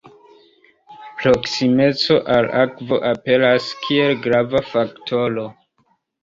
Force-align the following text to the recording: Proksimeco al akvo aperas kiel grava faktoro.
Proksimeco 1.19 2.17
al 2.37 2.47
akvo 2.63 2.99
aperas 3.11 3.69
kiel 3.85 4.17
grava 4.25 4.63
faktoro. 4.71 5.47